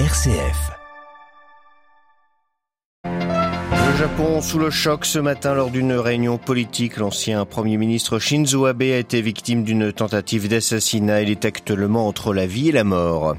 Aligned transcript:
RCF. 0.00 0.72
Le 3.94 3.98
Japon 4.00 4.40
sous 4.40 4.58
le 4.58 4.70
choc 4.70 5.04
ce 5.04 5.20
matin 5.20 5.54
lors 5.54 5.70
d'une 5.70 5.92
réunion 5.92 6.36
politique. 6.36 6.96
L'ancien 6.96 7.44
Premier 7.44 7.76
ministre 7.76 8.18
Shinzo 8.18 8.66
Abe 8.66 8.82
a 8.82 8.98
été 8.98 9.22
victime 9.22 9.62
d'une 9.62 9.92
tentative 9.92 10.48
d'assassinat. 10.48 11.22
Il 11.22 11.30
est 11.30 11.44
actuellement 11.44 12.08
entre 12.08 12.34
la 12.34 12.44
vie 12.44 12.70
et 12.70 12.72
la 12.72 12.82
mort. 12.82 13.36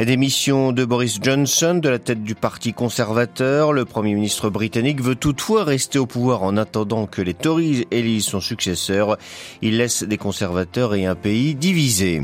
Démission 0.00 0.72
de 0.72 0.84
Boris 0.84 1.20
Johnson 1.22 1.78
de 1.80 1.88
la 1.88 2.00
tête 2.00 2.24
du 2.24 2.34
Parti 2.34 2.72
conservateur. 2.72 3.72
Le 3.72 3.84
Premier 3.84 4.14
ministre 4.14 4.50
britannique 4.50 5.00
veut 5.00 5.14
toutefois 5.14 5.62
rester 5.62 6.00
au 6.00 6.06
pouvoir 6.06 6.42
en 6.42 6.56
attendant 6.56 7.06
que 7.06 7.22
les 7.22 7.34
Tories 7.34 7.86
élisent 7.92 8.24
son 8.24 8.40
successeur. 8.40 9.18
Il 9.62 9.76
laisse 9.76 10.02
des 10.02 10.18
conservateurs 10.18 10.96
et 10.96 11.06
un 11.06 11.14
pays 11.14 11.54
divisé. 11.54 12.22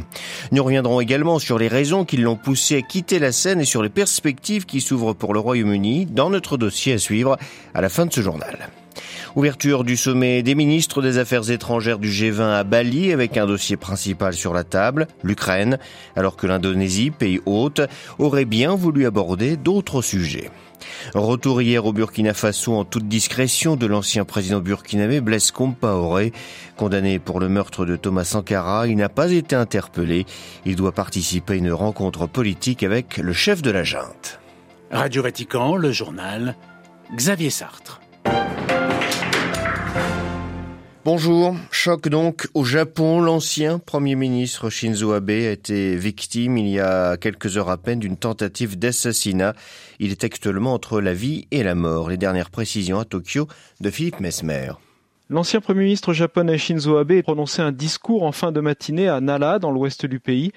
Nous 0.52 0.62
reviendrons 0.62 1.00
également 1.00 1.39
sur 1.39 1.59
les 1.59 1.68
raisons 1.68 2.05
qui 2.05 2.16
l'ont 2.16 2.36
poussé 2.36 2.77
à 2.77 2.82
quitter 2.82 3.18
la 3.18 3.32
scène 3.32 3.61
et 3.61 3.64
sur 3.64 3.82
les 3.82 3.88
perspectives 3.88 4.66
qui 4.66 4.80
s'ouvrent 4.80 5.15
pour 5.15 5.34
le 5.34 5.41
Royaume-Uni 5.41 6.06
dans 6.06 6.30
notre 6.30 6.56
dossier 6.56 6.95
à 6.95 6.98
suivre 6.98 7.37
à 7.74 7.80
la 7.80 7.88
fin 7.88 8.06
de 8.06 8.12
ce 8.12 8.20
journal. 8.20 8.70
Ouverture 9.37 9.84
du 9.84 9.96
sommet 9.96 10.43
des 10.43 10.55
ministres 10.55 11.02
des 11.02 11.19
Affaires 11.19 11.51
étrangères 11.51 11.98
du 11.98 12.10
G20 12.10 12.51
à 12.51 12.65
Bali 12.65 13.12
avec 13.12 13.37
un 13.37 13.46
dossier 13.46 13.77
principal 13.77 14.34
sur 14.34 14.52
la 14.52 14.65
table, 14.65 15.06
l'Ukraine, 15.23 15.79
alors 16.16 16.37
que 16.37 16.46
l'Indonésie, 16.46 17.10
pays 17.10 17.41
hôte, 17.46 17.82
aurait 18.18 18.46
bien 18.46 18.74
voulu 18.74 19.07
aborder 19.07 19.57
d'autres 19.57 20.02
sujets. 20.02 20.51
Retour 21.14 21.62
hier 21.62 21.84
au 21.87 21.92
Burkina 21.92 22.34
Faso 22.34 22.74
en 22.74 22.84
toute 22.84 23.09
discrétion 23.09 23.77
de 23.77 23.87
l'ancien 23.87 24.24
président 24.24 24.60
burkinabé 24.60 25.20
Blaise 25.20 25.51
Compaoré. 25.51 26.32
Condamné 26.77 27.18
pour 27.18 27.41
le 27.41 27.48
meurtre 27.48 27.84
de 27.84 27.96
Thomas 27.96 28.24
Sankara, 28.24 28.87
il 28.87 28.96
n'a 28.96 29.09
pas 29.09 29.30
été 29.30 29.56
interpellé. 29.56 30.27
Il 30.64 30.77
doit 30.77 30.92
participer 30.92 31.54
à 31.54 31.56
une 31.56 31.73
rencontre 31.73 32.27
politique 32.27 32.82
avec 32.82 33.16
le 33.18 33.32
chef 33.32 33.62
de 33.62 33.70
la 33.70 33.84
junte. 33.84 34.41
Radio 34.91 35.23
Vatican, 35.23 35.77
le 35.77 35.92
journal, 35.92 36.57
Xavier 37.15 37.51
Sartre. 37.51 38.01
Bonjour. 41.10 41.56
Choc 41.70 42.10
donc 42.10 42.48
au 42.52 42.64
Japon. 42.64 43.23
L'ancien 43.23 43.78
Premier 43.78 44.14
ministre 44.14 44.68
Shinzo 44.68 45.12
Abe 45.12 45.30
a 45.30 45.52
été 45.52 45.96
victime 45.96 46.59
il 46.59 46.68
y 46.68 46.80
a 46.80 47.16
quelques 47.16 47.56
heures 47.56 47.70
à 47.70 47.78
peine 47.78 47.98
d'une 47.98 48.18
tentative 48.18 48.78
d'assassinat. 48.78 49.54
Il 50.01 50.10
est 50.10 50.23
actuellement 50.23 50.74
entre 50.74 51.01
la 51.01 51.14
vie 51.14 51.48
et 51.51 51.62
la 51.62 51.74
mort. 51.74 52.10
Les 52.10 52.18
dernières 52.18 52.51
précisions 52.51 52.98
à 52.98 53.06
Tokyo 53.06 53.48
de 53.80 53.88
Philippe 53.88 54.20
Mesmer. 54.20 54.73
L'ancien 55.30 55.62
Premier 55.62 55.84
ministre 55.84 56.12
japonais 56.12 56.59
Shinzo 56.59 56.98
Abe 56.98 57.12
a 57.12 57.23
prononcé 57.23 57.62
un 57.62 57.73
discours 57.73 58.24
en 58.24 58.32
fin 58.32 58.52
de 58.52 58.60
matinée 58.60 59.09
à 59.09 59.23
Nara, 59.23 59.59
dans 59.59 59.70
l'ouest 59.70 60.04
du 60.04 60.20
pays, 60.20 60.52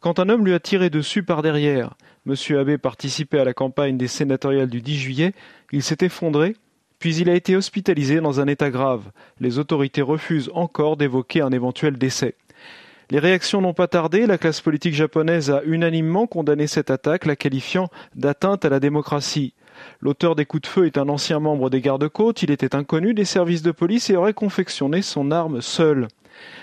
quand 0.00 0.18
un 0.18 0.30
homme 0.30 0.46
lui 0.46 0.54
a 0.54 0.60
tiré 0.60 0.88
dessus 0.88 1.24
par 1.24 1.42
derrière. 1.42 1.92
Monsieur 2.24 2.58
Abe 2.60 2.78
participait 2.78 3.40
à 3.40 3.44
la 3.44 3.52
campagne 3.52 3.98
des 3.98 4.08
sénatoriales 4.08 4.70
du 4.70 4.80
10 4.80 4.96
juillet. 4.96 5.34
Il 5.72 5.82
s'est 5.82 5.98
effondré 6.00 6.56
puis 7.00 7.16
il 7.16 7.28
a 7.28 7.34
été 7.34 7.56
hospitalisé 7.56 8.20
dans 8.20 8.40
un 8.40 8.46
état 8.46 8.70
grave. 8.70 9.10
Les 9.40 9.58
autorités 9.58 10.02
refusent 10.02 10.50
encore 10.54 10.96
d'évoquer 10.96 11.40
un 11.40 11.50
éventuel 11.50 11.96
décès. 11.98 12.36
Les 13.10 13.18
réactions 13.18 13.60
n'ont 13.60 13.74
pas 13.74 13.88
tardé. 13.88 14.26
La 14.26 14.38
classe 14.38 14.60
politique 14.60 14.94
japonaise 14.94 15.50
a 15.50 15.62
unanimement 15.64 16.28
condamné 16.28 16.68
cette 16.68 16.90
attaque, 16.90 17.26
la 17.26 17.34
qualifiant 17.34 17.88
d'atteinte 18.14 18.64
à 18.64 18.68
la 18.68 18.78
démocratie. 18.78 19.54
L'auteur 20.00 20.36
des 20.36 20.44
coups 20.44 20.62
de 20.62 20.66
feu 20.68 20.86
est 20.86 20.98
un 20.98 21.08
ancien 21.08 21.40
membre 21.40 21.70
des 21.70 21.80
gardes-côtes. 21.80 22.42
Il 22.42 22.50
était 22.50 22.76
inconnu 22.76 23.14
des 23.14 23.24
services 23.24 23.62
de 23.62 23.72
police 23.72 24.10
et 24.10 24.16
aurait 24.16 24.34
confectionné 24.34 25.02
son 25.02 25.30
arme 25.30 25.62
seul. 25.62 26.06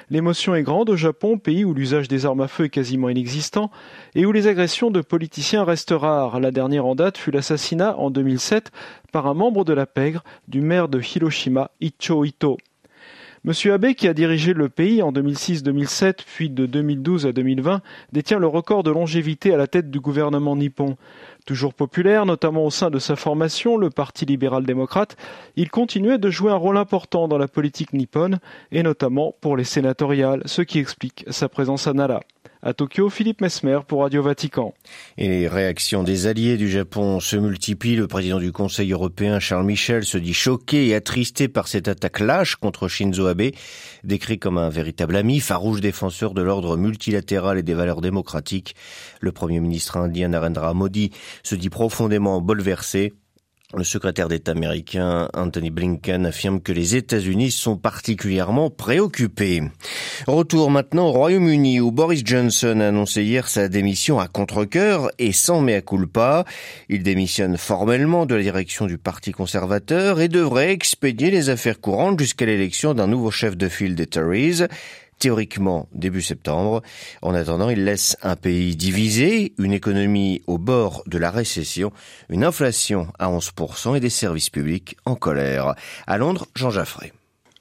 L'émotion 0.09 0.55
est 0.55 0.63
grande 0.63 0.89
au 0.89 0.95
Japon, 0.95 1.37
pays 1.37 1.65
où 1.65 1.73
l'usage 1.73 2.07
des 2.07 2.25
armes 2.25 2.41
à 2.41 2.47
feu 2.47 2.65
est 2.65 2.69
quasiment 2.69 3.09
inexistant 3.09 3.71
et 4.15 4.25
où 4.25 4.31
les 4.31 4.47
agressions 4.47 4.91
de 4.91 5.01
politiciens 5.01 5.63
restent 5.63 5.93
rares. 5.95 6.39
La 6.39 6.51
dernière 6.51 6.85
en 6.85 6.95
date 6.95 7.17
fut 7.17 7.31
l'assassinat 7.31 7.97
en 7.97 8.09
2007 8.09 8.71
par 9.11 9.27
un 9.27 9.33
membre 9.33 9.65
de 9.65 9.73
la 9.73 9.85
pègre 9.85 10.23
du 10.47 10.61
maire 10.61 10.87
de 10.87 11.01
Hiroshima, 11.01 11.71
Icho 11.81 12.23
Ito. 12.23 12.57
Monsieur 13.43 13.71
Abe, 13.71 13.93
qui 13.93 14.07
a 14.07 14.13
dirigé 14.13 14.53
le 14.53 14.67
pays 14.67 15.01
en 15.01 15.13
2006-2007, 15.13 16.17
puis 16.25 16.49
de 16.49 16.65
2012 16.65 17.27
à 17.27 17.31
2020, 17.31 17.81
détient 18.11 18.39
le 18.39 18.47
record 18.47 18.83
de 18.83 18.91
longévité 18.91 19.53
à 19.53 19.57
la 19.57 19.67
tête 19.67 19.89
du 19.89 20.01
gouvernement 20.01 20.55
nippon. 20.55 20.97
Toujours 21.47 21.73
populaire, 21.73 22.25
notamment 22.25 22.65
au 22.65 22.69
sein 22.69 22.89
de 22.89 22.99
sa 22.99 23.15
formation, 23.15 23.77
le 23.77 23.89
Parti 23.89 24.25
libéral-démocrate, 24.25 25.15
il 25.55 25.69
continuait 25.69 26.17
de 26.17 26.29
jouer 26.29 26.51
un 26.51 26.55
rôle 26.55 26.75
important 26.75 27.29
dans 27.29 27.37
la 27.37 27.47
politique 27.47 27.93
nippone, 27.93 28.39
et 28.73 28.83
notamment 28.83 29.33
pour 29.39 29.55
les 29.55 29.63
sénatoriales, 29.63 30.41
ce 30.43 30.61
qui 30.61 30.77
explique 30.77 31.23
sa 31.29 31.47
présence 31.47 31.87
à 31.87 31.93
Nara. 31.93 32.19
À 32.67 32.73
Tokyo, 32.73 33.09
Philippe 33.09 33.39
Mesmer 33.39 33.79
pour 33.87 34.01
Radio 34.01 34.21
Vatican. 34.21 34.73
Et 35.17 35.29
les 35.29 35.47
réactions 35.47 36.03
des 36.03 36.27
alliés 36.27 36.57
du 36.57 36.67
Japon 36.67 37.21
se 37.21 37.37
multiplient. 37.37 37.95
Le 37.95 38.07
président 38.07 38.39
du 38.39 38.51
Conseil 38.51 38.91
européen, 38.91 39.39
Charles 39.39 39.65
Michel, 39.65 40.03
se 40.03 40.17
dit 40.17 40.33
choqué 40.33 40.87
et 40.87 40.93
attristé 40.93 41.47
par 41.47 41.69
cette 41.69 41.87
attaque 41.87 42.19
lâche 42.19 42.57
contre 42.57 42.89
Shinzo 42.89 43.25
Abe, 43.27 43.51
décrit 44.03 44.37
comme 44.37 44.57
un 44.57 44.67
véritable 44.67 45.15
ami, 45.15 45.39
farouche 45.39 45.79
défenseur 45.79 46.33
de 46.33 46.41
l'ordre 46.41 46.75
multilatéral 46.75 47.57
et 47.57 47.63
des 47.63 47.73
valeurs 47.73 48.01
démocratiques. 48.01 48.75
Le 49.21 49.31
premier 49.31 49.61
ministre 49.61 49.95
indien 49.95 50.27
Narendra 50.27 50.73
Modi 50.73 51.11
se 51.43 51.55
dit 51.55 51.69
profondément 51.69 52.41
bouleversé 52.41 53.13
le 53.75 53.83
secrétaire 53.83 54.29
d'État 54.29 54.51
américain 54.51 55.27
Anthony 55.33 55.71
Blinken 55.71 56.25
affirme 56.25 56.61
que 56.61 56.71
les 56.71 56.95
États-Unis 56.95 57.51
sont 57.51 57.75
particulièrement 57.75 58.69
préoccupés. 58.69 59.61
Retour 60.25 60.71
maintenant 60.71 61.07
au 61.07 61.11
Royaume-Uni 61.11 61.81
où 61.81 61.91
Boris 61.91 62.21
Johnson 62.23 62.79
a 62.79 62.87
annoncé 62.87 63.23
hier 63.23 63.49
sa 63.49 63.67
démission 63.67 64.19
à 64.19 64.29
contre-cœur 64.29 65.11
et 65.19 65.33
sans 65.33 65.59
mea 65.59 65.81
culpa. 65.81 66.45
Il 66.87 67.03
démissionne 67.03 67.57
formellement 67.57 68.25
de 68.25 68.35
la 68.35 68.41
direction 68.41 68.85
du 68.85 68.97
Parti 68.97 69.33
conservateur 69.33 70.21
et 70.21 70.29
devrait 70.29 70.71
expédier 70.71 71.29
les 71.29 71.49
affaires 71.49 71.81
courantes 71.81 72.19
jusqu'à 72.21 72.45
l'élection 72.45 72.93
d'un 72.93 73.07
nouveau 73.07 73.31
chef 73.31 73.57
de 73.57 73.67
file 73.67 73.95
des 73.95 74.07
Tories 74.07 74.63
théoriquement 75.19 75.87
début 75.93 76.21
septembre. 76.21 76.81
En 77.21 77.33
attendant, 77.33 77.69
il 77.69 77.83
laisse 77.83 78.17
un 78.21 78.35
pays 78.35 78.75
divisé, 78.75 79.53
une 79.57 79.73
économie 79.73 80.41
au 80.47 80.57
bord 80.57 81.03
de 81.07 81.17
la 81.17 81.31
récession, 81.31 81.91
une 82.29 82.43
inflation 82.43 83.07
à 83.19 83.29
11% 83.29 83.95
et 83.95 83.99
des 83.99 84.09
services 84.09 84.49
publics 84.49 84.97
en 85.05 85.15
colère. 85.15 85.75
À 86.05 86.17
Londres, 86.17 86.47
Jean 86.55 86.69
Jaffré. 86.69 87.13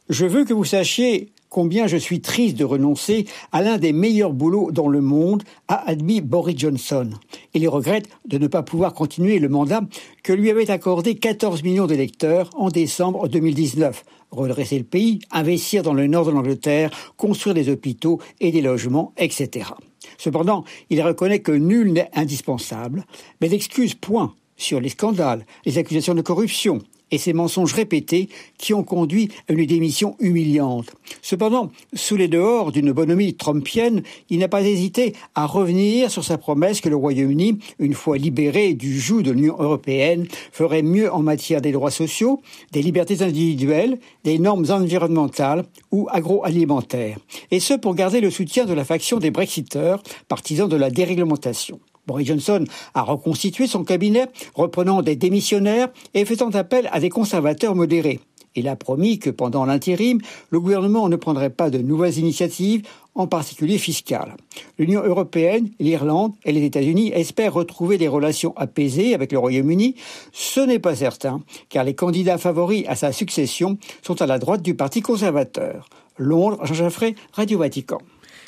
Je 0.09 0.27
veux 0.27 0.45
que 0.45 0.55
vous 0.55 0.65
sachiez 0.65 1.33
combien 1.49 1.87
je 1.87 1.97
suis 1.97 2.21
triste 2.21 2.57
de 2.57 2.65
renoncer 2.65 3.27
à 3.53 3.63
l'un 3.63 3.79
des 3.79 3.93
meilleurs 3.93 4.33
boulots 4.33 4.71
dans 4.73 4.89
le 4.89 5.01
monde, 5.01 5.43
a 5.69 5.89
admis 5.89 6.21
Boris 6.21 6.59
Johnson. 6.59 7.11
Il 7.55 7.67
regrette 7.69 8.09
de 8.27 8.39
ne 8.39 8.47
pas 8.47 8.63
pouvoir 8.63 8.93
continuer 8.93 9.39
le 9.39 9.49
mandat 9.49 9.81
que 10.23 10.33
lui 10.33 10.51
avait 10.51 10.71
accordé 10.71 11.15
14 11.15 11.63
millions 11.63 11.87
d'électeurs 11.87 12.51
en 12.57 12.69
décembre 12.69 13.29
2019. 13.29 14.05
Redresser 14.31 14.79
le 14.79 14.85
pays, 14.85 15.21
investir 15.31 15.83
dans 15.83 15.95
le 15.95 16.07
nord 16.07 16.27
de 16.27 16.31
l'Angleterre, 16.31 16.91
construire 17.17 17.55
des 17.55 17.69
hôpitaux 17.69 18.21
et 18.41 18.51
des 18.51 18.61
logements, 18.61 19.13
etc. 19.17 19.71
Cependant, 20.19 20.65
il 20.91 21.03
reconnaît 21.03 21.41
que 21.41 21.53
nul 21.53 21.93
n'est 21.93 22.11
indispensable, 22.15 23.05
mais 23.41 23.49
l'excuse 23.49 23.95
point 23.95 24.35
sur 24.57 24.81
les 24.81 24.89
scandales, 24.89 25.47
les 25.65 25.79
accusations 25.79 26.15
de 26.15 26.23
corruption, 26.23 26.81
et 27.11 27.19
ces 27.19 27.33
mensonges 27.33 27.73
répétés 27.73 28.29
qui 28.59 28.75
ont 28.75 28.83
conduit 28.83 29.31
à 29.49 29.53
une 29.53 29.67
démission 29.67 30.17
humiliante. 30.19 30.93
Cependant, 31.23 31.71
sous 31.95 32.17
les 32.17 32.29
dehors 32.29 32.73
d'une 32.73 32.93
bonhomie 32.93 33.35
trumpienne, 33.35 34.03
il 34.31 34.39
n'a 34.39 34.49
pas 34.49 34.63
hésité 34.63 35.15
à 35.35 35.47
revenir 35.47 36.11
sur 36.11 36.25
sa 36.25 36.39
promesse 36.39 36.81
que 36.81 36.89
le 36.89 36.97
Royaume-Uni, 36.97 37.59
une 37.79 37.95
fois 37.95 38.19
libéré 38.19 38.75
du 38.75 38.99
joug 38.99 39.23
de 39.23 39.31
l'Union 39.31 39.57
européenne, 39.59 40.27
ferait 40.53 40.83
mieux 40.83 41.13
en 41.13 41.23
matière 41.23 41.61
des 41.61 41.73
droits 41.73 41.91
sociaux, 41.91 42.41
des 42.73 42.83
libertés 42.83 43.23
individuelles, 43.23 43.99
des 44.25 44.39
normes 44.39 44.67
environnementales 44.71 45.65
ou 45.93 46.09
agroalimentaires. 46.11 47.19
Et 47.51 47.61
ce 47.61 47.75
pour 47.75 47.95
garder 47.95 48.21
le 48.21 48.31
soutien 48.31 48.65
de 48.65 48.75
la 48.75 48.85
faction 48.85 49.19
des 49.19 49.31
Brexiteurs, 49.31 50.03
partisans 50.29 50.69
de 50.69 50.77
la 50.77 50.91
déréglementation. 50.91 51.81
Boris 52.07 52.27
Johnson 52.27 52.65
a 52.95 53.03
reconstitué 53.03 53.67
son 53.67 53.85
cabinet, 53.85 54.27
reprenant 54.55 55.03
des 55.03 55.17
démissionnaires 55.17 55.89
et 56.15 56.25
faisant 56.25 56.51
appel 56.51 56.89
à 56.93 57.01
des 57.01 57.11
conservateurs 57.11 57.75
modérés. 57.75 58.21
Il 58.57 58.69
a 58.69 58.77
promis 58.77 59.19
que 59.19 59.29
pendant 59.29 59.67
l'intérim, 59.67 60.19
le 60.51 60.61
gouvernement 60.61 61.09
ne 61.11 61.17
prendrait 61.17 61.51
pas 61.51 61.69
de 61.69 61.79
nouvelles 61.79 62.19
initiatives, 62.19 62.83
en 63.15 63.27
particulier 63.27 63.79
fiscales. 63.79 64.37
L'Union 64.79 65.03
européenne, 65.03 65.71
l'Irlande 65.79 66.33
et 66.45 66.53
les 66.53 66.65
États-Unis 66.65 67.13
espèrent 67.15 67.55
retrouver 67.55 67.99
des 67.99 68.09
relations 68.09 68.55
apaisées 68.57 69.15
avec 69.15 69.33
le 69.33 69.39
Royaume-Uni. 69.39 69.95
Ce 70.33 70.61
n'est 70.61 70.79
pas 70.79 70.97
certain, 70.97 71.43
car 71.69 71.85
les 71.85 71.95
candidats 71.95 72.39
favoris 72.39 72.85
à 72.89 72.95
sa 72.95 73.13
succession 73.13 73.79
sont 74.03 74.21
à 74.21 74.27
la 74.27 74.39
droite 74.39 74.63
du 74.63 74.75
Parti 74.75 75.01
conservateur. 75.01 75.89
Londres, 76.19 76.65
Jean 76.65 76.75
Jaffré, 76.75 77.15
Radio 77.33 77.59
Vatican. 77.59 77.99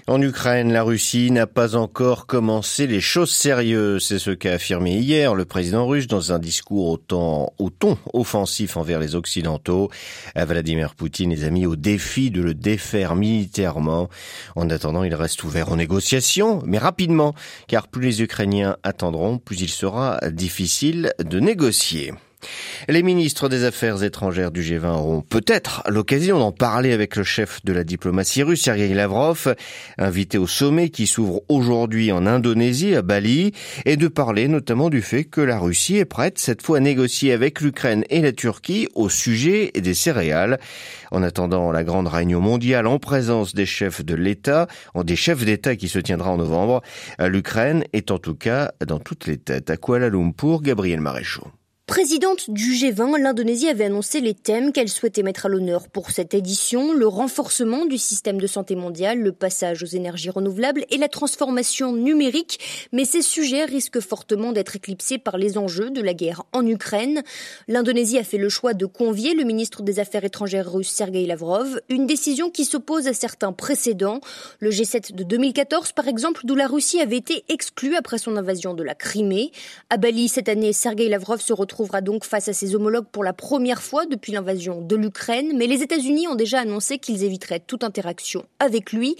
En 0.07 0.23
Ukraine, 0.23 0.73
la 0.73 0.83
Russie 0.83 1.31
n'a 1.31 1.47
pas 1.47 1.77
encore 1.77 2.27
commencé 2.27 2.87
les 2.87 3.01
choses 3.01 3.31
sérieuses. 3.31 4.07
C'est 4.07 4.19
ce 4.19 4.31
qu'a 4.31 4.55
affirmé 4.55 4.97
hier 4.97 5.35
le 5.35 5.45
président 5.45 5.87
russe 5.87 6.07
dans 6.07 6.33
un 6.33 6.39
discours 6.39 6.89
au, 6.89 6.97
temps, 6.97 7.53
au 7.59 7.69
ton 7.69 7.99
offensif 8.15 8.77
envers 8.77 9.01
les 9.01 9.15
Occidentaux. 9.15 9.91
Vladimir 10.35 10.95
Poutine 10.95 11.31
les 11.31 11.45
a 11.45 11.51
mis 11.51 11.67
au 11.67 11.77
défi 11.77 12.31
de 12.31 12.41
le 12.41 12.55
défaire 12.55 13.17
militairement. 13.17 14.09
En 14.57 14.71
attendant, 14.71 15.05
il 15.05 15.15
reste 15.15 15.45
ouvert 15.45 15.71
aux 15.73 15.77
négociations, 15.77 16.63
mais 16.65 16.79
rapidement, 16.79 17.35
car 17.67 17.89
plus 17.89 18.03
les 18.03 18.23
Ukrainiens 18.23 18.79
attendront, 18.83 19.39
plus 19.39 19.61
il 19.61 19.69
sera 19.69 20.21
difficile 20.31 21.13
de 21.23 21.39
négocier. 21.39 22.15
Les 22.89 23.03
ministres 23.03 23.49
des 23.49 23.65
Affaires 23.65 24.03
étrangères 24.03 24.51
du 24.51 24.63
G20 24.63 24.87
auront 24.87 25.21
peut-être 25.21 25.83
l'occasion 25.89 26.39
d'en 26.39 26.53
parler 26.53 26.93
avec 26.93 27.17
le 27.17 27.25
chef 27.25 27.65
de 27.65 27.73
la 27.73 27.85
diplomatie 27.85 28.43
russe, 28.43 28.63
Sergei 28.63 28.95
Lavrov, 28.95 29.55
invité 29.99 30.39
au 30.39 30.47
sommet 30.47 30.89
qui 30.89 31.07
s'ouvre 31.07 31.43
aujourd'hui 31.49 32.13
en 32.13 32.27
Indonésie, 32.27 32.95
à 32.95 33.03
Bali, 33.03 33.53
et 33.85 33.97
de 33.97 34.09
parler 34.09 34.49
notamment 34.49 34.89
du 34.89 35.03
fait 35.03 35.25
que 35.25 35.41
la 35.41 35.59
Russie 35.59 35.97
est 35.97 36.05
prête 36.05 36.39
cette 36.39 36.63
fois 36.63 36.79
à 36.79 36.81
négocier 36.81 37.33
avec 37.33 37.61
l'Ukraine 37.61 38.05
et 38.11 38.21
la 38.21 38.33
Turquie 38.33 38.89
au 38.95 39.09
sujet 39.09 39.71
des 39.75 39.95
céréales. 39.95 40.59
En 41.11 41.23
attendant 41.23 41.73
la 41.73 41.85
grande 41.85 42.09
réunion 42.09 42.41
mondiale 42.41 42.87
en 42.87 42.99
présence 42.99 43.55
des 43.55 43.67
chefs 43.67 44.05
de 44.05 44.15
l'État, 44.15 44.69
des 44.95 45.17
chefs 45.17 45.45
d'État 45.45 45.77
qui 45.77 45.89
se 45.89 45.99
tiendra 45.99 46.31
en 46.31 46.37
novembre, 46.37 46.83
l'Ukraine 47.19 47.85
est 47.93 48.11
en 48.11 48.19
tout 48.19 48.35
cas 48.35 48.73
dans 48.87 48.99
toutes 48.99 49.27
les 49.27 49.39
têtes. 49.39 49.71
À 49.71 49.77
Kuala 49.77 50.09
Lumpur, 50.09 50.63
Gabriel 50.63 51.01
Maréchaux. 51.01 51.49
Présidente 51.89 52.51
du 52.51 52.75
G20, 52.75 53.19
l'Indonésie 53.19 53.67
avait 53.67 53.87
annoncé 53.87 54.21
les 54.21 54.35
thèmes 54.35 54.73
qu'elle 54.73 54.91
souhaitait 54.91 55.23
mettre 55.23 55.47
à 55.47 55.49
l'honneur 55.49 55.89
pour 55.89 56.11
cette 56.11 56.35
édition, 56.35 56.93
le 56.93 57.09
renforcement 57.09 57.87
du 57.87 57.97
système 57.97 58.39
de 58.39 58.47
santé 58.47 58.77
mondial, 58.77 59.19
le 59.19 59.33
passage 59.33 59.83
aux 59.83 59.87
énergies 59.87 60.29
renouvelables 60.29 60.85
et 60.91 60.99
la 60.99 61.09
transformation 61.09 61.95
numérique, 61.95 62.61
mais 62.93 63.07
ces 63.07 63.23
sujets 63.23 63.65
risquent 63.65 64.01
fortement 64.01 64.53
d'être 64.53 64.77
éclipsés 64.77 65.17
par 65.17 65.39
les 65.39 65.57
enjeux 65.57 65.89
de 65.89 66.03
la 66.03 66.13
guerre 66.13 66.43
en 66.53 66.67
Ukraine. 66.67 67.23
L'Indonésie 67.69 68.19
a 68.19 68.23
fait 68.23 68.37
le 68.37 68.51
choix 68.51 68.75
de 68.75 68.85
convier 68.85 69.33
le 69.33 69.45
ministre 69.45 69.83
des 69.83 69.99
Affaires 69.99 70.25
étrangères 70.25 70.71
russe 70.71 70.91
Sergei 70.91 71.25
Lavrov, 71.25 71.81
une 71.89 72.07
décision 72.07 72.51
qui 72.51 72.67
s'oppose 72.67 73.09
à 73.09 73.15
certains 73.15 73.55
précédents, 73.55 74.21
le 74.61 74.69
G7 74.69 75.15
de 75.15 75.25
2014 75.25 75.93
par 75.93 76.07
exemple, 76.07 76.43
d'où 76.45 76.55
la 76.55 76.67
Russie 76.67 77.01
avait 77.01 77.17
été 77.17 77.45
exclue 77.49 77.97
après 77.97 78.19
son 78.19 78.37
invasion 78.37 78.75
de 78.75 78.83
la 78.83 78.95
Crimée. 78.95 79.53
À 79.89 79.97
Bali 79.97 80.29
cette 80.29 80.51
année, 80.51 80.75
Sergei 80.75 81.09
Lavrov 81.09 81.41
se 81.41 81.55
retrouve 81.55 81.78
trouvera 81.79 82.01
donc 82.01 82.25
face 82.25 82.49
à 82.49 82.53
ses 82.53 82.75
homologues 82.75 83.07
pour 83.13 83.23
la 83.23 83.33
première 83.33 83.83
fois 83.83 84.05
depuis 84.05 84.33
l'invasion 84.33 84.81
de 84.81 84.97
l'Ukraine, 84.97 85.53
mais 85.55 85.69
les 85.69 85.81
États-Unis 85.81 86.27
ont 86.27 86.35
déjà 86.35 86.59
annoncé 86.59 86.99
qu'ils 86.99 87.23
éviteraient 87.23 87.61
toute 87.61 87.85
interaction 87.85 88.45
avec 88.59 88.93
lui. 88.93 89.15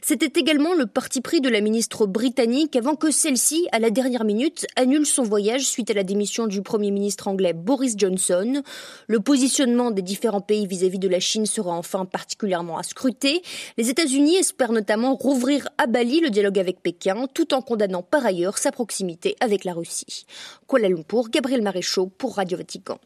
C'était 0.00 0.38
également 0.38 0.74
le 0.74 0.86
parti 0.86 1.20
pris 1.20 1.40
de 1.40 1.48
la 1.48 1.60
ministre 1.60 2.06
britannique 2.06 2.76
avant 2.76 2.94
que 2.94 3.10
celle-ci, 3.10 3.66
à 3.72 3.80
la 3.80 3.90
dernière 3.90 4.22
minute, 4.22 4.64
annule 4.76 5.06
son 5.06 5.24
voyage 5.24 5.66
suite 5.66 5.90
à 5.90 5.94
la 5.94 6.04
démission 6.04 6.46
du 6.46 6.62
Premier 6.62 6.92
ministre 6.92 7.26
anglais 7.26 7.52
Boris 7.52 7.94
Johnson. 7.96 8.62
Le 9.08 9.18
positionnement 9.18 9.90
des 9.90 10.02
différents 10.02 10.40
pays 10.40 10.68
vis-à-vis 10.68 11.00
de 11.00 11.08
la 11.08 11.18
Chine 11.18 11.46
sera 11.46 11.72
enfin 11.72 12.04
particulièrement 12.04 12.78
à 12.78 12.84
scruter. 12.84 13.42
Les 13.76 13.90
États-Unis 13.90 14.36
espèrent 14.36 14.70
notamment 14.70 15.16
rouvrir 15.16 15.68
à 15.78 15.88
Bali 15.88 16.20
le 16.20 16.30
dialogue 16.30 16.60
avec 16.60 16.80
Pékin, 16.80 17.26
tout 17.34 17.54
en 17.54 17.60
condamnant 17.60 18.02
par 18.02 18.24
ailleurs 18.24 18.58
sa 18.58 18.70
proximité 18.70 19.34
avec 19.40 19.64
la 19.64 19.72
Russie. 19.72 20.26
Kuala 20.68 20.88
Lumpur, 20.88 21.28
Gabriel 21.28 21.64
Pour 22.08 22.36
Radio 22.36 22.58
Vatican. 22.58 22.98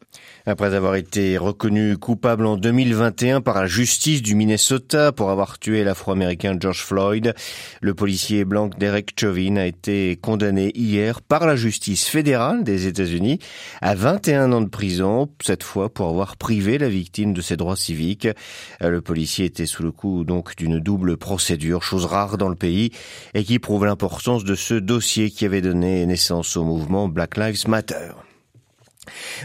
Après 0.45 0.73
avoir 0.73 0.95
été 0.95 1.37
reconnu 1.37 1.97
coupable 1.97 2.45
en 2.45 2.57
2021 2.57 3.41
par 3.41 3.55
la 3.55 3.67
justice 3.67 4.21
du 4.21 4.35
Minnesota 4.35 5.11
pour 5.11 5.29
avoir 5.29 5.59
tué 5.59 5.83
l'afro-américain 5.83 6.57
George 6.59 6.83
Floyd, 6.83 7.33
le 7.81 7.93
policier 7.93 8.45
blanc 8.45 8.69
Derek 8.77 9.13
Chauvin 9.19 9.57
a 9.57 9.65
été 9.65 10.17
condamné 10.21 10.71
hier 10.75 11.21
par 11.21 11.45
la 11.45 11.55
justice 11.55 12.07
fédérale 12.07 12.63
des 12.63 12.87
États-Unis 12.87 13.39
à 13.81 13.95
21 13.95 14.51
ans 14.51 14.61
de 14.61 14.69
prison, 14.69 15.29
cette 15.41 15.63
fois 15.63 15.93
pour 15.93 16.09
avoir 16.09 16.37
privé 16.37 16.77
la 16.77 16.89
victime 16.89 17.33
de 17.33 17.41
ses 17.41 17.57
droits 17.57 17.75
civiques. 17.75 18.27
Le 18.81 19.01
policier 19.01 19.45
était 19.45 19.65
sous 19.65 19.83
le 19.83 19.91
coup 19.91 20.23
donc 20.23 20.55
d'une 20.55 20.79
double 20.79 21.17
procédure, 21.17 21.83
chose 21.83 22.05
rare 22.05 22.37
dans 22.37 22.49
le 22.49 22.55
pays 22.55 22.91
et 23.33 23.43
qui 23.43 23.59
prouve 23.59 23.85
l'importance 23.85 24.43
de 24.43 24.55
ce 24.55 24.73
dossier 24.73 25.29
qui 25.29 25.45
avait 25.45 25.61
donné 25.61 26.05
naissance 26.05 26.57
au 26.57 26.63
mouvement 26.63 27.07
Black 27.07 27.37
Lives 27.37 27.67
Matter. 27.67 28.28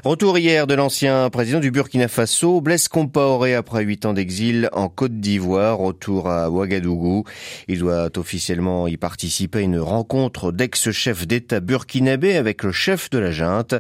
Retour 0.05 0.39
hier 0.39 0.67
de 0.67 0.75
l'ancien 0.75 1.31
président 1.31 1.61
du 1.61 1.71
Burkina 1.71 2.09
Faso, 2.09 2.61
Blaise 2.61 2.89
Compaoré, 2.89 3.55
après 3.55 3.85
huit 3.85 4.05
ans 4.07 4.13
d'exil 4.13 4.69
en 4.73 4.89
Côte 4.89 5.21
d'Ivoire, 5.21 5.79
retour 5.79 6.29
à 6.29 6.51
Ouagadougou. 6.51 7.25
Il 7.69 7.79
doit 7.79 8.11
officiellement 8.19 8.87
y 8.89 8.97
participer 8.97 9.59
à 9.59 9.63
une 9.63 9.79
rencontre 9.79 10.53
d'ex-chefs 10.53 11.27
d'État 11.27 11.61
burkinabé 11.61 12.37
avec 12.37 12.63
le 12.63 12.73
chef 12.73 13.11
de 13.11 13.19
la 13.19 13.31
junte, 13.31 13.75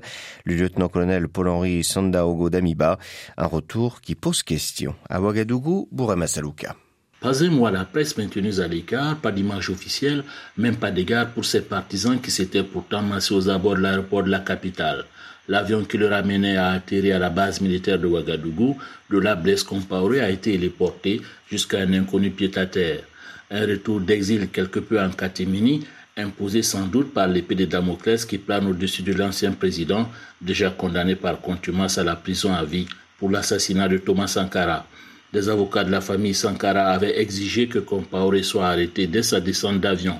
le 0.44 0.54
lieutenant-colonel 0.54 1.28
Paul-Henri 1.28 1.84
Sandaogo 1.84 2.50
Damiba. 2.50 2.98
Un 3.36 3.46
retour 3.46 4.00
qui 4.00 4.14
pose 4.14 4.42
question. 4.42 4.94
À 5.08 5.20
Ouagadougou, 5.20 5.88
Bourema 5.92 6.26
Salouka. 6.26 6.76
Pas 7.24 7.42
un 7.42 7.48
mois 7.48 7.70
la 7.70 7.86
presse 7.86 8.18
maintenue 8.18 8.60
à 8.60 8.68
l'écart, 8.68 9.16
pas 9.16 9.32
d'image 9.32 9.70
officielle, 9.70 10.24
même 10.58 10.76
pas 10.76 10.90
d'égard 10.90 11.30
pour 11.30 11.46
ses 11.46 11.62
partisans 11.62 12.20
qui 12.20 12.30
s'étaient 12.30 12.62
pourtant 12.62 13.00
massés 13.00 13.32
aux 13.32 13.48
abords 13.48 13.76
de 13.76 13.80
l'aéroport 13.80 14.24
de 14.24 14.30
la 14.30 14.40
capitale. 14.40 15.06
L'avion 15.46 15.84
qui 15.84 15.98
le 15.98 16.08
ramenait 16.08 16.56
a 16.56 16.68
atterri 16.70 17.12
à 17.12 17.18
la 17.18 17.28
base 17.28 17.60
militaire 17.60 17.98
de 17.98 18.06
Ouagadougou. 18.06 18.78
De 19.10 19.18
la 19.18 19.34
Blaise 19.34 19.62
Compaoré 19.62 20.20
a 20.20 20.30
été 20.30 20.54
héliporté 20.54 21.20
jusqu'à 21.50 21.80
un 21.80 21.92
inconnu 21.92 22.30
pied-à-terre. 22.30 23.00
Un 23.50 23.66
retour 23.66 24.00
d'exil 24.00 24.48
quelque 24.48 24.78
peu 24.80 24.98
en 24.98 25.10
catimini, 25.10 25.86
imposé 26.16 26.62
sans 26.62 26.86
doute 26.86 27.12
par 27.12 27.28
l'épée 27.28 27.54
de 27.56 27.66
Damoclès 27.66 28.24
qui 28.24 28.38
plane 28.38 28.66
au-dessus 28.66 29.02
de 29.02 29.12
l'ancien 29.12 29.52
président, 29.52 30.08
déjà 30.40 30.70
condamné 30.70 31.14
par 31.14 31.38
contumace 31.42 31.98
à 31.98 32.04
la 32.04 32.16
prison 32.16 32.54
à 32.54 32.64
vie 32.64 32.86
pour 33.18 33.28
l'assassinat 33.28 33.88
de 33.88 33.98
Thomas 33.98 34.28
Sankara. 34.28 34.86
Des 35.30 35.50
avocats 35.50 35.84
de 35.84 35.90
la 35.90 36.00
famille 36.00 36.32
Sankara 36.32 36.86
avaient 36.86 37.20
exigé 37.20 37.68
que 37.68 37.80
Compaoré 37.80 38.42
soit 38.42 38.68
arrêté 38.68 39.08
dès 39.08 39.22
sa 39.22 39.40
descente 39.40 39.80
d'avion. 39.80 40.16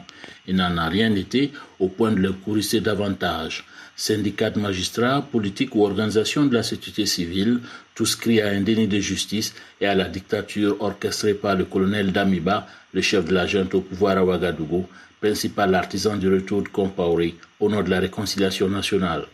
Il 0.46 0.56
n'en 0.56 0.76
a 0.76 0.88
rien 0.88 1.14
été 1.14 1.50
au 1.80 1.88
point 1.88 2.12
de 2.12 2.20
le 2.20 2.32
courisser 2.32 2.80
davantage 2.80 3.64
syndicats 3.96 4.50
de 4.50 4.60
magistrats, 4.60 5.22
politiques 5.22 5.74
ou 5.74 5.84
organisations 5.84 6.46
de 6.46 6.54
la 6.54 6.62
société 6.62 7.06
civile, 7.06 7.60
tous 7.94 8.18
à 8.42 8.48
un 8.48 8.60
déni 8.60 8.88
de 8.88 8.98
justice 8.98 9.54
et 9.80 9.86
à 9.86 9.94
la 9.94 10.08
dictature 10.08 10.76
orchestrée 10.80 11.34
par 11.34 11.54
le 11.54 11.64
colonel 11.64 12.12
Damiba, 12.12 12.66
le 12.92 13.00
chef 13.00 13.24
de 13.24 13.34
la 13.34 13.46
junte 13.46 13.74
au 13.74 13.80
pouvoir 13.80 14.18
à 14.18 14.24
Ouagadougou, 14.24 14.86
principal 15.20 15.74
artisan 15.74 16.16
du 16.16 16.32
retour 16.32 16.62
de 16.62 16.68
Compaoré 16.68 17.34
au 17.60 17.68
nom 17.68 17.82
de 17.82 17.90
la 17.90 18.00
réconciliation 18.00 18.68
nationale. 18.68 19.24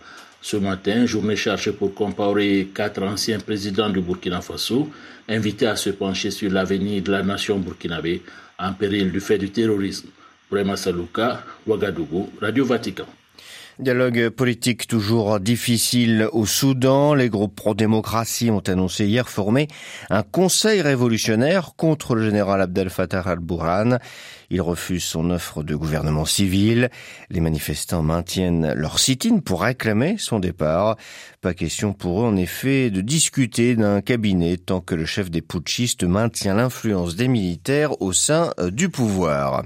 Ce 0.42 0.56
matin, 0.56 1.04
journée 1.04 1.36
chargée 1.36 1.72
pour 1.72 1.94
Compaoré 1.94 2.70
quatre 2.74 3.02
anciens 3.02 3.40
présidents 3.40 3.90
du 3.90 4.00
Burkina 4.00 4.40
Faso, 4.40 4.90
invités 5.28 5.66
à 5.66 5.76
se 5.76 5.90
pencher 5.90 6.30
sur 6.30 6.50
l'avenir 6.50 7.02
de 7.02 7.12
la 7.12 7.22
nation 7.22 7.58
burkinabé 7.58 8.22
en 8.58 8.72
péril 8.72 9.10
du 9.10 9.20
fait 9.20 9.38
du 9.38 9.50
terrorisme. 9.50 10.08
Brema 10.50 10.76
Saluka, 10.76 11.44
Ouagadougou, 11.66 12.30
Radio 12.40 12.64
Vatican. 12.64 13.06
Dialogue 13.80 14.28
politique 14.28 14.86
toujours 14.86 15.40
difficile 15.40 16.28
au 16.32 16.44
Soudan. 16.44 17.14
Les 17.14 17.30
groupes 17.30 17.56
pro-démocratie 17.56 18.50
ont 18.50 18.60
annoncé 18.60 19.06
hier 19.06 19.26
former 19.26 19.68
un 20.10 20.22
conseil 20.22 20.82
révolutionnaire 20.82 21.72
contre 21.76 22.14
le 22.14 22.22
général 22.22 22.60
Abdel 22.60 22.90
Fattah 22.90 23.22
al-Burhan. 23.22 23.98
Il 24.50 24.60
refuse 24.60 25.04
son 25.04 25.30
offre 25.30 25.62
de 25.62 25.74
gouvernement 25.76 26.26
civil. 26.26 26.90
Les 27.30 27.40
manifestants 27.40 28.02
maintiennent 28.02 28.74
leur 28.74 28.98
sit-in 28.98 29.38
pour 29.38 29.62
réclamer 29.62 30.16
son 30.18 30.40
départ. 30.40 30.96
Pas 31.40 31.54
question 31.54 31.94
pour 31.94 32.20
eux, 32.20 32.26
en 32.26 32.36
effet, 32.36 32.90
de 32.90 33.00
discuter 33.00 33.76
d'un 33.76 34.02
cabinet 34.02 34.58
tant 34.58 34.80
que 34.80 34.94
le 34.94 35.06
chef 35.06 35.30
des 35.30 35.40
putschistes 35.40 36.04
maintient 36.04 36.56
l'influence 36.56 37.14
des 37.14 37.28
militaires 37.28 38.02
au 38.02 38.12
sein 38.12 38.52
euh, 38.58 38.70
du 38.70 38.90
pouvoir. 38.90 39.62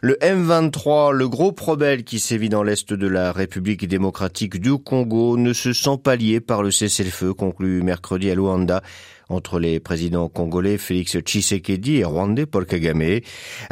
Le 0.00 0.14
M23, 0.22 1.12
le 1.12 1.28
gros 1.28 1.54
rebelle 1.60 2.04
qui 2.04 2.20
sévit 2.20 2.48
dans 2.48 2.62
l'est 2.62 2.92
de 2.92 3.06
la 3.06 3.32
République 3.32 3.49
démocratique 3.58 4.60
du 4.60 4.78
Congo, 4.78 5.36
ne 5.36 5.52
se 5.52 5.72
sent 5.72 5.98
pas 6.02 6.16
lié 6.16 6.40
par 6.40 6.62
le 6.62 6.70
cessez-le-feu 6.70 7.34
conclu 7.34 7.82
mercredi 7.82 8.30
à 8.30 8.34
Luanda 8.34 8.82
entre 9.28 9.58
les 9.58 9.80
présidents 9.80 10.28
congolais 10.28 10.78
Félix 10.78 11.18
Tshisekedi 11.18 11.96
et 11.96 12.04
rwandais 12.04 12.46
Paul 12.46 12.66
Kagame. 12.66 13.20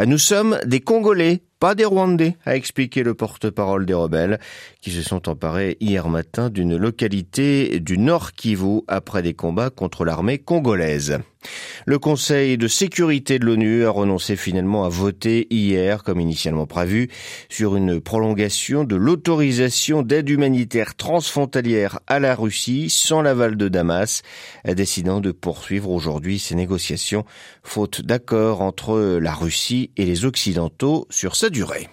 Nous 0.06 0.18
sommes 0.18 0.58
des 0.64 0.80
Congolais 0.80 1.42
pas 1.58 1.74
des 1.74 1.84
Rwandais, 1.84 2.36
a 2.44 2.54
expliqué 2.54 3.02
le 3.02 3.14
porte-parole 3.14 3.84
des 3.84 3.94
rebelles, 3.94 4.38
qui 4.80 4.90
se 4.90 5.02
sont 5.02 5.28
emparés 5.28 5.76
hier 5.80 6.08
matin 6.08 6.50
d'une 6.50 6.76
localité 6.76 7.80
du 7.80 7.98
Nord 7.98 8.32
Kivu 8.32 8.82
après 8.86 9.22
des 9.22 9.34
combats 9.34 9.70
contre 9.70 10.04
l'armée 10.04 10.38
congolaise. 10.38 11.18
Le 11.86 11.98
Conseil 11.98 12.58
de 12.58 12.66
sécurité 12.68 13.38
de 13.38 13.44
l'ONU 13.44 13.84
a 13.84 13.90
renoncé 13.90 14.36
finalement 14.36 14.84
à 14.84 14.88
voter 14.88 15.46
hier, 15.50 16.02
comme 16.02 16.20
initialement 16.20 16.66
prévu, 16.66 17.08
sur 17.48 17.76
une 17.76 18.00
prolongation 18.00 18.84
de 18.84 18.96
l'autorisation 18.96 20.02
d'aide 20.02 20.28
humanitaire 20.28 20.96
transfrontalière 20.96 22.00
à 22.06 22.18
la 22.18 22.34
Russie 22.34 22.90
sans 22.90 23.22
l'aval 23.22 23.56
de 23.56 23.68
Damas, 23.68 24.22
décidant 24.64 25.20
de 25.20 25.30
poursuivre 25.30 25.90
aujourd'hui 25.90 26.38
ces 26.38 26.56
négociations, 26.56 27.24
faute 27.62 28.02
d'accord 28.02 28.60
entre 28.60 29.18
la 29.20 29.32
Russie 29.32 29.90
et 29.96 30.04
les 30.04 30.24
Occidentaux 30.24 31.06
sur 31.08 31.36
durée. 31.50 31.88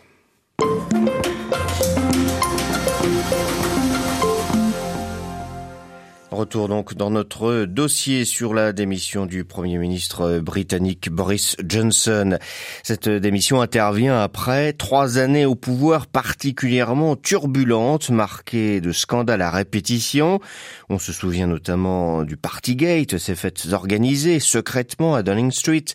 Retour 6.36 6.68
donc 6.68 6.96
dans 6.96 7.12
notre 7.12 7.64
dossier 7.64 8.26
sur 8.26 8.54
la 8.54 8.74
démission 8.74 9.26
du 9.26 9.46
Premier 9.46 9.78
ministre 9.78 10.40
britannique 10.40 11.10
Boris 11.10 11.56
Johnson. 11.64 12.38
Cette 12.84 13.08
démission 13.08 13.62
intervient 13.62 14.22
après 14.22 14.74
trois 14.74 15.18
années 15.18 15.46
au 15.46 15.56
pouvoir 15.56 16.08
particulièrement 16.08 17.16
turbulentes, 17.16 18.10
marquées 18.10 18.82
de 18.82 18.92
scandales 18.92 19.42
à 19.42 19.50
répétition. 19.50 20.42
On 20.90 21.00
se 21.00 21.14
souvient 21.14 21.48
notamment 21.48 22.24
du 22.24 22.36
Partygate, 22.36 23.18
ces 23.18 23.36
fêtes 23.36 23.70
organisées 23.72 24.42
secrètement 24.42 25.16
à 25.16 25.24
Downing 25.24 25.52
Street, 25.52 25.86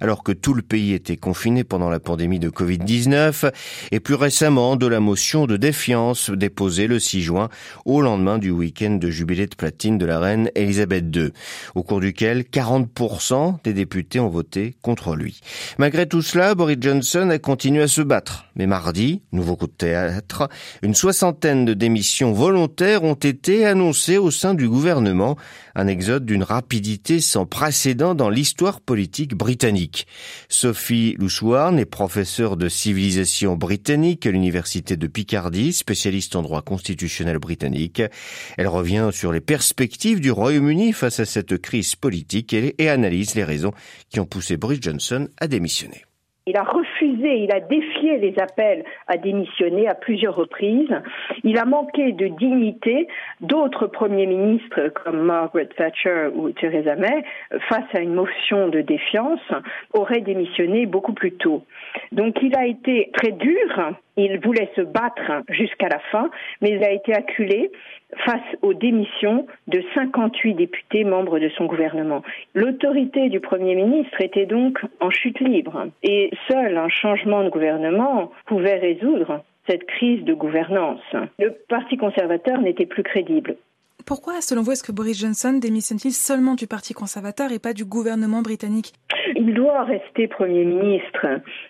alors 0.00 0.24
que 0.24 0.32
tout 0.32 0.54
le 0.54 0.62
pays 0.62 0.94
était 0.94 1.18
confiné 1.18 1.62
pendant 1.62 1.90
la 1.90 2.00
pandémie 2.00 2.38
de 2.38 2.48
Covid-19, 2.48 3.52
et 3.92 4.00
plus 4.00 4.14
récemment 4.14 4.76
de 4.76 4.86
la 4.86 5.00
motion 5.00 5.46
de 5.46 5.58
défiance 5.58 6.30
déposée 6.30 6.86
le 6.86 6.98
6 6.98 7.20
juin 7.20 7.50
au 7.84 8.00
lendemain 8.00 8.38
du 8.38 8.50
week-end 8.50 8.92
de 8.92 9.10
jubilé 9.10 9.46
de 9.46 9.54
platine 9.54 9.89
de 9.98 10.06
la 10.06 10.18
reine 10.18 10.50
Elisabeth 10.54 11.04
II, 11.14 11.30
au 11.74 11.82
cours 11.82 12.00
duquel 12.00 12.42
40% 12.42 13.62
des 13.64 13.72
députés 13.72 14.20
ont 14.20 14.28
voté 14.28 14.76
contre 14.82 15.16
lui. 15.16 15.40
Malgré 15.78 16.06
tout 16.06 16.22
cela, 16.22 16.54
Boris 16.54 16.78
Johnson 16.80 17.28
a 17.30 17.38
continué 17.38 17.82
à 17.82 17.88
se 17.88 18.02
battre. 18.02 18.46
Mais 18.56 18.66
mardi, 18.66 19.22
nouveau 19.32 19.56
coup 19.56 19.66
de 19.66 19.72
théâtre, 19.72 20.48
une 20.82 20.94
soixantaine 20.94 21.64
de 21.64 21.74
démissions 21.74 22.32
volontaires 22.32 23.04
ont 23.04 23.14
été 23.14 23.64
annoncées 23.66 24.18
au 24.18 24.30
sein 24.30 24.54
du 24.54 24.68
gouvernement, 24.68 25.36
un 25.74 25.86
exode 25.86 26.26
d'une 26.26 26.42
rapidité 26.42 27.20
sans 27.20 27.46
précédent 27.46 28.14
dans 28.14 28.30
l'histoire 28.30 28.80
politique 28.80 29.34
britannique. 29.34 30.06
Sophie 30.48 31.16
Louchouarn 31.18 31.78
est 31.78 31.86
professeure 31.86 32.56
de 32.56 32.68
civilisation 32.68 33.56
britannique 33.56 34.26
à 34.26 34.30
l'université 34.30 34.96
de 34.96 35.06
Picardie, 35.06 35.72
spécialiste 35.72 36.36
en 36.36 36.42
droit 36.42 36.62
constitutionnel 36.62 37.38
britannique. 37.38 38.02
Elle 38.56 38.68
revient 38.68 39.10
sur 39.12 39.32
les 39.32 39.40
perspectives 39.40 39.79
du 39.86 40.30
Royaume-Uni 40.30 40.92
face 40.92 41.20
à 41.20 41.24
cette 41.24 41.56
crise 41.58 41.96
politique 41.96 42.52
et, 42.52 42.88
analyse 42.90 43.34
les 43.34 43.44
raisons 43.44 43.72
qui 44.10 44.20
ont 44.20 44.26
poussé 44.26 44.58
Boris 44.58 44.80
Johnson 44.82 45.28
à 45.40 45.46
démissionner. 45.46 46.02
Il 46.46 46.56
a 46.56 46.64
refusé, 46.64 47.44
il 47.44 47.52
a 47.52 47.60
défié 47.60 48.18
les 48.18 48.34
appels 48.40 48.84
à 49.06 49.16
démissionner 49.16 49.88
à 49.88 49.94
plusieurs 49.94 50.34
reprises. 50.34 50.90
Il 51.44 51.58
a 51.58 51.64
manqué 51.64 52.12
de 52.12 52.26
dignité. 52.26 53.08
D'autres 53.40 53.86
premiers 53.86 54.26
ministres, 54.26 54.88
comme 54.88 55.20
Margaret 55.20 55.68
Thatcher 55.76 56.28
ou 56.34 56.50
Theresa 56.50 56.96
May, 56.96 57.24
face 57.68 57.84
à 57.94 58.00
une 58.00 58.14
motion 58.14 58.68
de 58.68 58.80
défiance, 58.80 59.40
auraient 59.94 60.22
démissionné 60.22 60.86
beaucoup 60.86 61.12
plus 61.12 61.32
tôt. 61.32 61.62
Donc 62.12 62.36
il 62.42 62.56
a 62.56 62.66
été 62.66 63.10
très 63.14 63.32
dur. 63.32 63.94
Il 64.16 64.38
voulait 64.40 64.70
se 64.76 64.80
battre 64.82 65.42
jusqu'à 65.48 65.88
la 65.88 65.98
fin, 66.10 66.30
mais 66.60 66.70
il 66.70 66.84
a 66.84 66.92
été 66.92 67.14
acculé 67.14 67.70
face 68.24 68.56
aux 68.62 68.74
démissions 68.74 69.46
de 69.68 69.82
58 69.94 70.54
députés 70.54 71.04
membres 71.04 71.38
de 71.38 71.48
son 71.50 71.66
gouvernement. 71.66 72.22
L'autorité 72.54 73.28
du 73.28 73.40
Premier 73.40 73.74
ministre 73.74 74.20
était 74.20 74.46
donc 74.46 74.78
en 75.00 75.10
chute 75.10 75.40
libre 75.40 75.86
et 76.02 76.30
seul 76.48 76.76
un 76.76 76.88
changement 76.88 77.44
de 77.44 77.50
gouvernement 77.50 78.32
pouvait 78.46 78.78
résoudre 78.78 79.42
cette 79.68 79.86
crise 79.86 80.24
de 80.24 80.34
gouvernance. 80.34 81.00
Le 81.38 81.54
Parti 81.68 81.96
conservateur 81.96 82.60
n'était 82.60 82.86
plus 82.86 83.02
crédible. 83.02 83.56
Pourquoi, 84.06 84.40
selon 84.40 84.62
vous, 84.62 84.72
est-ce 84.72 84.82
que 84.82 84.92
Boris 84.92 85.18
Johnson 85.18 85.58
démissionne-t-il 85.60 86.12
seulement 86.12 86.54
du 86.54 86.66
Parti 86.66 86.94
conservateur 86.94 87.52
et 87.52 87.58
pas 87.58 87.72
du 87.72 87.84
gouvernement 87.84 88.42
britannique? 88.42 88.92
Il 89.36 89.54
doit 89.54 89.84
rester 89.84 90.28
Premier 90.28 90.64
ministre 90.64 91.26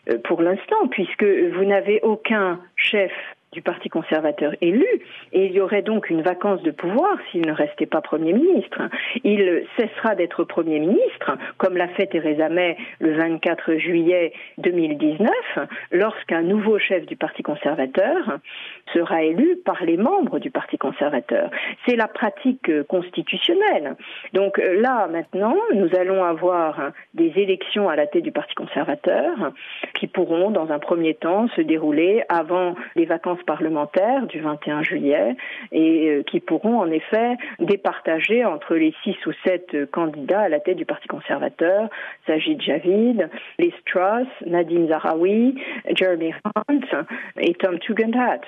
euh, 0.09 0.19
pour 0.25 0.43
l'instant, 0.43 0.89
puisque 0.91 1.25
vous 1.25 1.65
n'avez 1.65 2.01
aucun 2.03 2.61
chef 2.77 3.13
du 3.53 3.63
Parti 3.63 3.89
conservateur 3.89 4.55
élu, 4.61 4.87
et 5.33 5.47
il 5.47 5.53
y 5.53 5.61
aurait 5.61 5.83
donc 5.83 6.09
une 6.09 6.23
vacance 6.23 6.63
de 6.63 6.71
pouvoir 6.71 7.19
s'il 7.31 7.47
ne 7.47 7.53
restait 7.53 7.87
pas 7.87 8.01
Premier 8.01 8.33
ministre. 8.33 8.83
Il 9.25 9.65
cessera 9.77 10.15
d'être 10.15 10.45
Premier 10.45 10.79
ministre, 10.79 11.37
comme 11.59 11.77
l'a 11.77 11.89
fait 11.89 12.07
Theresa 12.07 12.49
May 12.49 12.77
le 13.01 13.17
24 13.17 13.75
juillet 13.77 14.33
2019, 14.59 15.29
lorsqu'un 15.91 16.43
nouveau 16.43 16.79
chef 16.79 17.07
du 17.07 17.17
Parti 17.17 17.43
conservateur 17.43 18.39
sera 18.95 19.23
élu 19.25 19.57
par 19.65 19.85
les 19.85 19.97
membres 19.97 20.39
du 20.39 20.51
Parti 20.51 20.79
conservateur. 20.79 21.51
C'est 21.87 21.97
la 21.97 22.07
pratique 22.09 22.71
constitutionnelle. 22.87 23.97
Donc 24.33 24.59
là, 24.59 25.09
maintenant, 25.09 25.57
nous 25.75 25.89
allons 25.99 26.23
avoir 26.23 26.93
des 27.15 27.33
élections 27.37 27.89
à 27.89 27.97
la 27.97 28.07
tête 28.07 28.23
du 28.23 28.33
Parti 28.33 28.55
conservateur 28.55 29.53
qui 29.95 30.07
pourront, 30.07 30.51
dans 30.53 30.71
un 30.71 30.79
premier 30.79 31.15
temps, 31.15 31.49
se 31.57 31.63
dérouler 31.63 32.23
avant 32.29 32.77
les 32.95 33.07
vacances 33.07 33.40
parlementaires 33.45 34.27
du 34.27 34.41
21 34.41 34.83
juillet 34.83 35.37
et 35.73 36.09
euh, 36.09 36.23
qui 36.23 36.41
pourront 36.41 36.79
en 36.79 36.91
effet 36.91 37.37
départager 37.59 38.45
entre 38.45 38.75
les 38.75 38.95
six 39.03 39.17
ou 39.27 39.33
sept 39.45 39.91
candidats 39.91 40.43
à 40.43 40.49
la 40.49 40.61
tête 40.61 40.77
du 40.77 40.85
Parti 40.85 41.09
conservateur, 41.09 41.89
Sajid 42.27 42.61
Javid, 42.61 43.29
Liz 43.59 43.75
Truss, 43.87 44.29
Nadine 44.47 44.89
Zahawi, 44.89 45.61
Jeremy 45.95 46.33
Hunt 46.45 47.05
et 47.39 47.55
Tom 47.55 47.79
Tugendhat. 47.79 48.41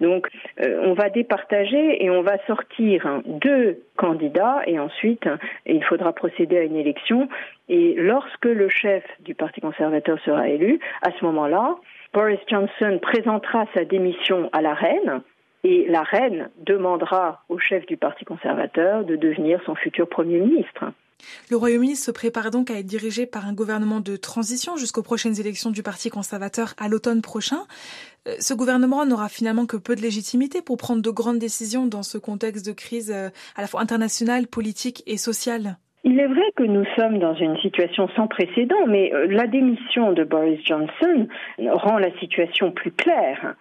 Donc, 0.00 0.28
euh, 0.62 0.82
on 0.84 0.94
va 0.94 1.10
départager 1.10 2.02
et 2.02 2.10
on 2.10 2.22
va 2.22 2.38
sortir 2.46 3.20
deux 3.26 3.82
candidats 3.96 4.62
et 4.66 4.78
ensuite, 4.78 5.28
il 5.66 5.84
faudra 5.84 6.12
procéder 6.12 6.58
à 6.58 6.62
une 6.62 6.76
élection. 6.76 7.28
Et 7.68 7.94
lorsque 7.96 8.46
le 8.46 8.68
chef 8.68 9.04
du 9.20 9.34
Parti 9.34 9.60
conservateur 9.60 10.18
sera 10.24 10.48
élu, 10.48 10.80
à 11.02 11.10
ce 11.12 11.24
moment-là, 11.26 11.76
Boris 12.12 12.40
Johnson 12.48 12.98
présentera 13.00 13.66
sa 13.72 13.84
démission 13.84 14.50
à 14.52 14.62
la 14.62 14.74
reine 14.74 15.22
et 15.62 15.86
la 15.88 16.02
reine 16.02 16.50
demandera 16.58 17.44
au 17.48 17.58
chef 17.58 17.86
du 17.86 17.96
Parti 17.96 18.24
conservateur 18.24 19.04
de 19.04 19.14
devenir 19.14 19.60
son 19.64 19.76
futur 19.76 20.08
Premier 20.08 20.40
ministre. 20.40 20.92
Le 21.50 21.56
Royaume-Uni 21.56 21.94
se 21.94 22.10
prépare 22.10 22.50
donc 22.50 22.70
à 22.70 22.78
être 22.78 22.86
dirigé 22.86 23.26
par 23.26 23.46
un 23.46 23.52
gouvernement 23.52 24.00
de 24.00 24.16
transition 24.16 24.76
jusqu'aux 24.76 25.02
prochaines 25.02 25.38
élections 25.38 25.70
du 25.70 25.84
Parti 25.84 26.10
conservateur 26.10 26.74
à 26.78 26.88
l'automne 26.88 27.22
prochain. 27.22 27.64
Euh, 28.26 28.34
ce 28.40 28.54
gouvernement 28.54 29.04
n'aura 29.06 29.28
finalement 29.28 29.66
que 29.66 29.76
peu 29.76 29.94
de 29.94 30.00
légitimité 30.00 30.62
pour 30.62 30.78
prendre 30.78 31.02
de 31.02 31.10
grandes 31.10 31.38
décisions 31.38 31.86
dans 31.86 32.02
ce 32.02 32.18
contexte 32.18 32.66
de 32.66 32.72
crise 32.72 33.12
euh, 33.14 33.28
à 33.54 33.60
la 33.60 33.68
fois 33.68 33.82
internationale, 33.82 34.48
politique 34.48 35.04
et 35.06 35.16
sociale. 35.16 35.76
Il 36.02 36.18
est 36.18 36.26
vrai 36.26 36.50
que 36.56 36.62
nous 36.62 36.84
sommes 36.96 37.18
dans 37.18 37.34
une 37.34 37.58
situation 37.58 38.08
sans 38.16 38.26
précédent, 38.26 38.86
mais 38.86 39.12
euh, 39.12 39.26
la 39.28 39.46
démission 39.46 40.12
de 40.12 40.24
Boris 40.24 40.60
Johnson 40.64 41.28
rend 41.58 41.98
la 41.98 42.10
situation 42.18 42.70
plus 42.72 42.90
claire. 42.90 43.54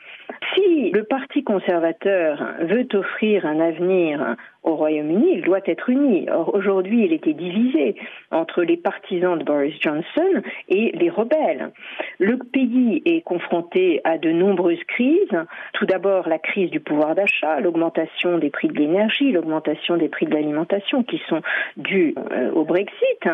Si 0.54 0.92
le 0.92 1.04
Parti 1.04 1.44
conservateur 1.44 2.54
veut 2.62 2.88
offrir 2.94 3.46
un 3.46 3.60
avenir 3.60 4.36
au 4.64 4.76
Royaume-Uni, 4.76 5.36
il 5.36 5.42
doit 5.42 5.62
être 5.66 5.90
uni. 5.90 6.28
Or, 6.30 6.54
aujourd'hui, 6.54 7.06
il 7.06 7.14
était 7.14 7.34
divisé 7.34 7.96
entre 8.32 8.64
les 8.64 8.78
partisans 8.78 9.38
de 9.38 9.44
Boris 9.44 9.76
Johnson 9.80 10.42
et 10.68 10.92
les 10.92 11.10
rebelles. 11.10 11.72
Le 12.20 12.38
pays 12.38 13.02
est 13.06 13.22
confronté 13.22 14.02
à 14.04 14.18
de 14.18 14.32
nombreuses 14.32 14.84
crises. 14.88 15.46
Tout 15.74 15.86
d'abord, 15.86 16.28
la 16.28 16.40
crise 16.40 16.70
du 16.72 16.80
pouvoir 16.80 17.16
d'achat, 17.16 17.60
l'augmentation 17.62 18.38
des 18.38 18.50
prix 18.50 18.68
de 18.68 18.78
l'énergie, 18.78 19.32
l'augmentation 19.32 19.98
des 19.98 20.10
prix 20.10 20.26
de 20.26 20.34
l'alimentation 20.34 21.04
qui 21.04 21.22
sont 21.30 21.42
dus 21.78 22.14
euh, 22.32 22.52
au 22.52 22.66
Brexit. 22.66 23.30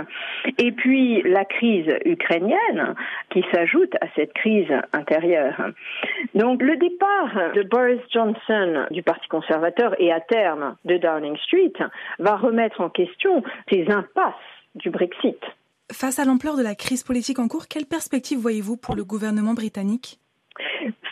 Et 0.59 0.71
puis, 0.71 1.23
la 1.23 1.45
crise 1.45 1.91
ukrainienne 2.05 2.93
qui 3.31 3.43
s'ajoute 3.51 3.95
à 4.01 4.07
cette 4.15 4.33
crise 4.33 4.71
intérieure. 4.93 5.71
Donc, 6.35 6.61
le 6.61 6.77
départ 6.89 7.53
de 7.55 7.63
Boris 7.63 8.01
Johnson 8.13 8.85
du 8.91 9.01
Parti 9.01 9.27
conservateur 9.27 9.99
et 9.99 10.11
à 10.11 10.19
terme 10.19 10.75
de 10.85 10.97
Downing 10.97 11.37
Street 11.37 11.73
va 12.19 12.35
remettre 12.35 12.81
en 12.81 12.89
question 12.89 13.43
ces 13.71 13.85
impasses 13.89 14.33
du 14.75 14.89
Brexit. 14.89 15.39
Face 15.91 16.19
à 16.19 16.25
l'ampleur 16.25 16.57
de 16.57 16.63
la 16.63 16.75
crise 16.75 17.03
politique 17.03 17.39
en 17.39 17.47
cours, 17.47 17.67
quelle 17.67 17.85
perspective 17.85 18.39
voyez-vous 18.39 18.77
pour 18.77 18.95
le 18.95 19.03
gouvernement 19.03 19.53
britannique? 19.53 20.19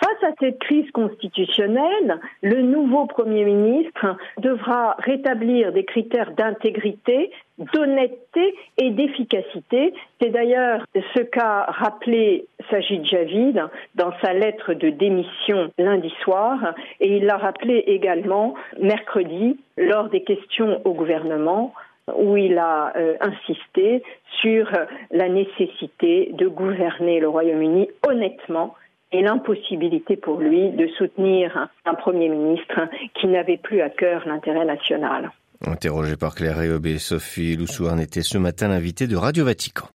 Face 0.04 0.32
à 0.32 0.34
cette 0.38 0.60
crise 0.60 0.92
constitutionnelle, 0.92 2.20
le 2.42 2.62
nouveau 2.62 3.06
Premier 3.06 3.46
ministre 3.46 4.18
devra 4.38 4.98
rétablir 5.00 5.72
des 5.72 5.86
critères 5.86 6.32
d'intégrité, 6.32 7.32
d'honnêteté 7.58 8.54
et 8.78 8.90
d'efficacité. 8.90 9.94
C'est 10.20 10.30
d'ailleurs 10.30 10.86
ce 10.94 11.22
qu'a 11.22 11.68
rappelé 11.70 12.48
Sajid 12.70 13.06
Javid 13.06 13.64
dans 13.96 14.12
sa 14.22 14.34
lettre 14.34 14.74
de 14.74 14.90
démission 14.90 15.72
lundi 15.78 16.14
soir 16.22 16.74
et 17.00 17.16
il 17.16 17.26
l'a 17.26 17.38
rappelé 17.38 17.78
également 17.88 18.56
mercredi 18.82 19.58
lors 19.78 20.10
des 20.10 20.24
questions 20.24 20.82
au 20.84 20.94
gouvernement 20.94 21.74
où 22.18 22.36
il 22.36 22.58
a 22.58 22.92
euh, 22.98 23.16
insisté 23.22 24.04
sur 24.42 24.70
la 25.12 25.30
nécessité 25.30 26.32
de 26.34 26.50
gouverner 26.50 27.22
le 27.22 27.30
Royaume-Uni 27.30 27.88
honnêtement 28.06 28.76
et 29.14 29.22
l'impossibilité 29.22 30.18
pour 30.18 30.40
lui 30.40 30.72
de 30.72 30.88
soutenir 30.98 31.70
un 31.86 31.94
Premier 31.94 32.30
ministre 32.30 32.90
qui 33.14 33.28
n'avait 33.28 33.58
plus 33.58 33.82
à 33.82 33.90
cœur 33.90 34.28
l'intérêt 34.28 34.66
national. 34.66 35.32
Interrogé 35.66 36.18
par 36.18 36.36
Claire 36.36 36.58
Réaubé, 36.58 36.98
Sophie 36.98 37.56
Loussouarn 37.56 38.00
était 38.00 38.22
ce 38.22 38.38
matin 38.38 38.68
l'invitée 38.68 39.08
de 39.08 39.16
Radio 39.16 39.46
Vatican. 39.46 39.88